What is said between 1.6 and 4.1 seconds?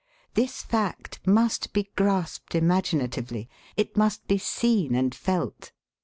be grasped imaginatively; it